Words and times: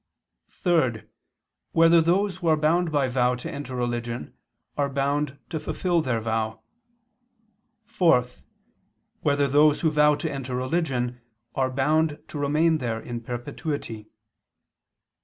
(3) 0.49 1.03
Whether 1.73 2.01
those 2.01 2.37
who 2.37 2.47
are 2.47 2.57
bound 2.57 2.91
by 2.91 3.07
vow 3.07 3.35
to 3.35 3.51
enter 3.51 3.75
religion 3.75 4.33
are 4.75 4.89
bound 4.89 5.37
to 5.51 5.59
fulfil 5.59 6.01
their 6.01 6.19
vow? 6.19 6.61
(4) 7.85 8.25
Whether 9.19 9.47
those 9.47 9.81
who 9.81 9.91
vow 9.91 10.15
to 10.15 10.27
enter 10.31 10.55
religion 10.55 11.21
are 11.53 11.69
bound 11.69 12.17
to 12.29 12.39
remain 12.39 12.79
there 12.79 12.99
in 12.99 13.21
perpetuity? 13.21 14.07